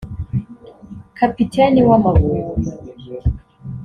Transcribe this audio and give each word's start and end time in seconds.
Kapiteni 1.17 1.79
w’Amavubi 1.87 2.35